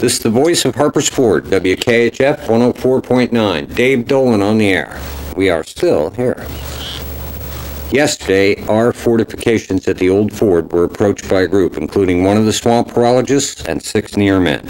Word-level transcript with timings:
This 0.00 0.12
is 0.12 0.18
the 0.20 0.30
voice 0.30 0.64
of 0.64 0.76
Harper's 0.76 1.08
Ford, 1.08 1.46
WKHF 1.46 2.46
104.9. 2.46 3.74
Dave 3.74 4.06
Dolan 4.06 4.42
on 4.42 4.56
the 4.56 4.68
air. 4.68 4.96
We 5.36 5.50
are 5.50 5.64
still 5.64 6.10
here. 6.10 6.46
Yesterday, 7.90 8.64
our 8.68 8.92
fortifications 8.92 9.88
at 9.88 9.98
the 9.98 10.08
old 10.08 10.32
ford 10.32 10.70
were 10.70 10.84
approached 10.84 11.28
by 11.28 11.40
a 11.40 11.48
group, 11.48 11.76
including 11.76 12.22
one 12.22 12.36
of 12.36 12.44
the 12.44 12.52
swamp 12.52 12.86
horologists 12.90 13.66
and 13.66 13.82
six 13.82 14.16
near 14.16 14.38
men. 14.38 14.64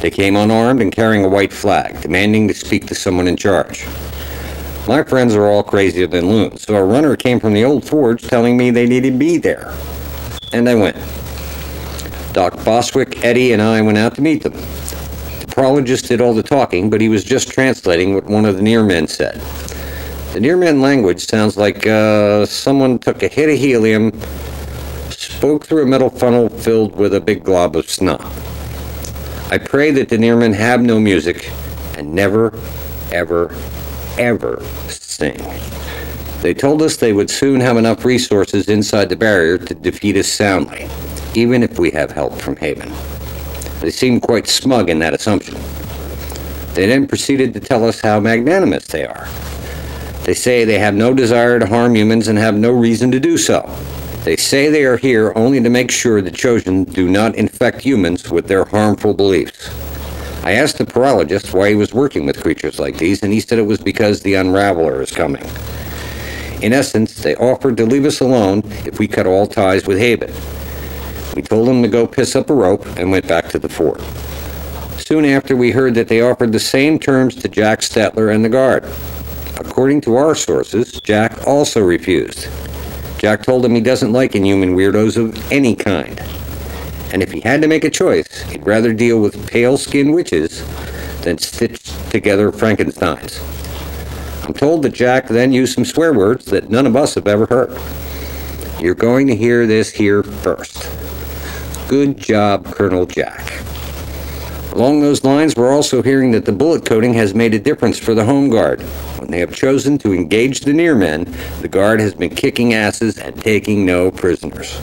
They 0.00 0.10
came 0.10 0.34
unarmed 0.34 0.82
and 0.82 0.90
carrying 0.90 1.24
a 1.24 1.28
white 1.28 1.52
flag, 1.52 2.00
demanding 2.00 2.48
to 2.48 2.54
speak 2.54 2.88
to 2.88 2.96
someone 2.96 3.28
in 3.28 3.36
charge. 3.36 3.86
My 4.88 5.04
friends 5.04 5.36
are 5.36 5.46
all 5.46 5.62
crazier 5.62 6.08
than 6.08 6.28
loons, 6.28 6.62
so 6.62 6.74
a 6.74 6.84
runner 6.84 7.14
came 7.14 7.38
from 7.38 7.54
the 7.54 7.64
old 7.64 7.84
forge 7.84 8.22
telling 8.24 8.56
me 8.56 8.72
they 8.72 8.88
needed 8.88 9.20
be 9.20 9.36
there. 9.36 9.72
And 10.52 10.68
I 10.68 10.74
went. 10.74 10.96
Doc 12.38 12.54
Boswick, 12.58 13.24
Eddie, 13.24 13.52
and 13.52 13.60
I 13.60 13.82
went 13.82 13.98
out 13.98 14.14
to 14.14 14.22
meet 14.22 14.44
them. 14.44 14.52
The 14.52 15.46
prologist 15.48 16.06
did 16.06 16.20
all 16.20 16.34
the 16.34 16.42
talking, 16.44 16.88
but 16.88 17.00
he 17.00 17.08
was 17.08 17.24
just 17.24 17.50
translating 17.50 18.14
what 18.14 18.26
one 18.26 18.44
of 18.44 18.54
the 18.54 18.62
near 18.62 18.84
men 18.84 19.08
said. 19.08 19.40
The 20.34 20.38
near 20.38 20.56
men 20.56 20.80
language 20.80 21.26
sounds 21.26 21.56
like 21.56 21.84
uh, 21.84 22.46
someone 22.46 23.00
took 23.00 23.24
a 23.24 23.26
hit 23.26 23.50
of 23.50 23.58
helium, 23.58 24.12
spoke 25.10 25.66
through 25.66 25.82
a 25.82 25.86
metal 25.86 26.10
funnel 26.10 26.48
filled 26.48 26.94
with 26.94 27.12
a 27.12 27.20
big 27.20 27.42
glob 27.42 27.74
of 27.74 27.90
snot. 27.90 28.24
I 29.50 29.58
pray 29.58 29.90
that 29.90 30.08
the 30.08 30.16
near 30.16 30.36
men 30.36 30.52
have 30.52 30.80
no 30.80 31.00
music 31.00 31.50
and 31.96 32.14
never, 32.14 32.56
ever, 33.10 33.52
ever 34.16 34.62
sing. 34.86 35.44
They 36.42 36.54
told 36.54 36.82
us 36.82 36.98
they 36.98 37.12
would 37.12 37.30
soon 37.30 37.58
have 37.58 37.76
enough 37.76 38.04
resources 38.04 38.68
inside 38.68 39.08
the 39.08 39.16
barrier 39.16 39.58
to 39.58 39.74
defeat 39.74 40.16
us 40.16 40.28
soundly 40.28 40.88
even 41.40 41.62
if 41.62 41.78
we 41.78 41.90
have 41.92 42.10
help 42.10 42.34
from 42.40 42.56
Haven. 42.56 42.92
They 43.80 43.90
seemed 43.90 44.22
quite 44.22 44.48
smug 44.48 44.90
in 44.90 44.98
that 44.98 45.14
assumption. 45.14 45.54
They 46.74 46.86
then 46.86 47.06
proceeded 47.06 47.54
to 47.54 47.60
tell 47.60 47.84
us 47.84 48.00
how 48.00 48.20
magnanimous 48.20 48.86
they 48.86 49.06
are. 49.06 49.28
They 50.24 50.34
say 50.34 50.64
they 50.64 50.78
have 50.78 50.94
no 50.94 51.14
desire 51.14 51.58
to 51.58 51.66
harm 51.66 51.96
humans 51.96 52.28
and 52.28 52.38
have 52.38 52.56
no 52.56 52.72
reason 52.72 53.10
to 53.12 53.20
do 53.20 53.38
so. 53.38 53.62
They 54.24 54.36
say 54.36 54.68
they 54.68 54.84
are 54.84 54.96
here 54.96 55.32
only 55.36 55.62
to 55.62 55.70
make 55.70 55.90
sure 55.90 56.20
the 56.20 56.30
Chosen 56.30 56.84
do 56.84 57.08
not 57.08 57.36
infect 57.36 57.80
humans 57.80 58.30
with 58.30 58.46
their 58.46 58.64
harmful 58.64 59.14
beliefs. 59.14 59.70
I 60.44 60.52
asked 60.52 60.78
the 60.78 60.84
parologist 60.84 61.54
why 61.54 61.70
he 61.70 61.74
was 61.74 61.94
working 61.94 62.26
with 62.26 62.42
creatures 62.42 62.78
like 62.78 62.98
these, 62.98 63.22
and 63.22 63.32
he 63.32 63.40
said 63.40 63.58
it 63.58 63.62
was 63.62 63.80
because 63.80 64.20
the 64.20 64.34
Unraveler 64.34 65.00
is 65.00 65.12
coming. 65.12 65.44
In 66.62 66.72
essence, 66.72 67.14
they 67.14 67.36
offered 67.36 67.76
to 67.76 67.86
leave 67.86 68.04
us 68.04 68.20
alone 68.20 68.62
if 68.84 68.98
we 68.98 69.06
cut 69.06 69.26
all 69.26 69.46
ties 69.46 69.86
with 69.86 69.98
Haven. 69.98 70.32
We 71.38 71.42
told 71.42 71.68
them 71.68 71.82
to 71.82 71.88
go 71.88 72.04
piss 72.04 72.34
up 72.34 72.50
a 72.50 72.52
rope 72.52 72.84
and 72.98 73.12
went 73.12 73.28
back 73.28 73.48
to 73.50 73.60
the 73.60 73.68
fort. 73.68 74.00
Soon 75.00 75.24
after, 75.24 75.54
we 75.54 75.70
heard 75.70 75.94
that 75.94 76.08
they 76.08 76.20
offered 76.20 76.50
the 76.50 76.58
same 76.58 76.98
terms 76.98 77.36
to 77.36 77.48
Jack 77.48 77.78
Stetler 77.78 78.34
and 78.34 78.44
the 78.44 78.48
guard. 78.48 78.82
According 79.56 80.00
to 80.00 80.16
our 80.16 80.34
sources, 80.34 81.00
Jack 81.00 81.46
also 81.46 81.80
refused. 81.80 82.48
Jack 83.18 83.44
told 83.44 83.64
him 83.64 83.76
he 83.76 83.80
doesn't 83.80 84.12
like 84.12 84.34
inhuman 84.34 84.74
weirdos 84.74 85.16
of 85.16 85.52
any 85.52 85.76
kind. 85.76 86.18
And 87.12 87.22
if 87.22 87.30
he 87.30 87.38
had 87.38 87.62
to 87.62 87.68
make 87.68 87.84
a 87.84 87.90
choice, 87.90 88.42
he'd 88.50 88.66
rather 88.66 88.92
deal 88.92 89.20
with 89.20 89.48
pale 89.48 89.76
skinned 89.76 90.12
witches 90.12 90.64
than 91.22 91.38
stitch 91.38 91.84
together 92.10 92.50
Frankensteins. 92.50 93.38
I'm 94.44 94.54
told 94.54 94.82
that 94.82 94.92
Jack 94.92 95.28
then 95.28 95.52
used 95.52 95.76
some 95.76 95.84
swear 95.84 96.12
words 96.12 96.46
that 96.46 96.68
none 96.68 96.88
of 96.88 96.96
us 96.96 97.14
have 97.14 97.28
ever 97.28 97.46
heard. 97.46 97.80
You're 98.80 98.96
going 98.96 99.28
to 99.28 99.36
hear 99.36 99.68
this 99.68 99.92
here 99.92 100.24
first. 100.24 101.07
Good 101.88 102.18
job, 102.18 102.66
Colonel 102.66 103.06
Jack. 103.06 103.50
Along 104.72 105.00
those 105.00 105.24
lines, 105.24 105.56
we're 105.56 105.72
also 105.72 106.02
hearing 106.02 106.32
that 106.32 106.44
the 106.44 106.52
bullet 106.52 106.84
coating 106.84 107.14
has 107.14 107.34
made 107.34 107.54
a 107.54 107.58
difference 107.58 107.98
for 107.98 108.14
the 108.14 108.26
Home 108.26 108.50
Guard. 108.50 108.82
When 109.18 109.30
they 109.30 109.38
have 109.38 109.56
chosen 109.56 109.96
to 110.00 110.12
engage 110.12 110.60
the 110.60 110.74
near 110.74 110.94
men, 110.94 111.24
the 111.62 111.68
Guard 111.68 112.00
has 112.00 112.12
been 112.12 112.28
kicking 112.28 112.74
asses 112.74 113.16
and 113.16 113.34
taking 113.42 113.86
no 113.86 114.10
prisoners. 114.10 114.78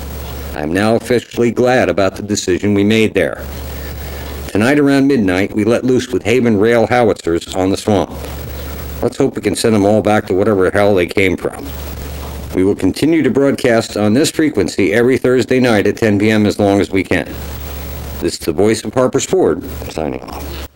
I 0.56 0.64
am 0.64 0.74
now 0.74 0.96
officially 0.96 1.52
glad 1.52 1.90
about 1.90 2.16
the 2.16 2.24
decision 2.24 2.74
we 2.74 2.84
made 2.84 3.14
there. 3.14 3.46
Tonight 4.48 4.80
around 4.80 5.06
midnight, 5.06 5.54
we 5.54 5.64
let 5.64 5.84
loose 5.84 6.08
with 6.08 6.24
Haven 6.24 6.58
rail 6.58 6.88
howitzers 6.88 7.54
on 7.54 7.70
the 7.70 7.78
swamp. 7.78 8.10
Let's 9.04 9.18
hope 9.18 9.36
we 9.36 9.44
can 9.44 9.56
send 9.56 9.76
them 9.76 9.86
all 9.86 10.02
back 10.02 10.26
to 10.26 10.34
whatever 10.34 10.72
hell 10.72 10.96
they 10.96 11.06
came 11.06 11.38
from. 11.38 11.68
We 12.56 12.64
will 12.64 12.74
continue 12.74 13.22
to 13.22 13.30
broadcast 13.30 13.98
on 13.98 14.14
this 14.14 14.32
frequency 14.32 14.94
every 14.94 15.18
Thursday 15.18 15.60
night 15.60 15.88
at 15.88 15.98
10 15.98 16.20
p.m. 16.20 16.46
as 16.46 16.58
long 16.58 16.80
as 16.80 16.90
we 16.90 17.04
can. 17.04 17.26
This 18.22 18.36
is 18.36 18.40
the 18.40 18.54
voice 18.54 18.86
of 18.86 18.94
Harper's 18.94 19.26
Ford, 19.26 19.62
signing 19.92 20.22
off. 20.22 20.70